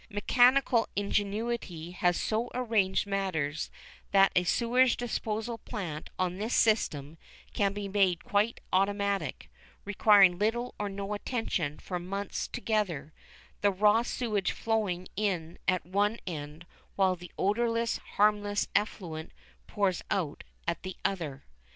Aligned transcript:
Mechanical 0.09 0.89
ingenuity 0.95 1.91
has 1.91 2.17
so 2.19 2.49
arranged 2.55 3.05
matters 3.05 3.69
that 4.09 4.31
a 4.35 4.43
sewage 4.45 4.97
disposal 4.97 5.59
plant 5.59 6.09
on 6.17 6.37
this 6.37 6.55
system 6.55 7.19
can 7.53 7.71
be 7.71 7.87
made 7.87 8.23
quite 8.23 8.61
automatic, 8.73 9.51
requiring 9.85 10.39
little 10.39 10.73
or 10.79 10.89
no 10.89 11.13
attention 11.13 11.77
for 11.77 11.99
months 11.99 12.47
together, 12.47 13.13
the 13.61 13.69
raw 13.69 14.01
sewage 14.01 14.53
flowing 14.53 15.07
in 15.15 15.59
at 15.67 15.85
one 15.85 16.17
end, 16.25 16.65
while 16.95 17.15
the 17.15 17.31
odourless, 17.37 17.97
harmless 18.17 18.67
effluent 18.75 19.31
pours 19.67 20.01
out 20.09 20.43
at 20.67 20.81
the 20.81 20.97
other. 21.05 21.45